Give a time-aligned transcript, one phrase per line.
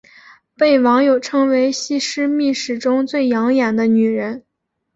[0.57, 4.43] 被网友称为西施秘史中最养眼的女人。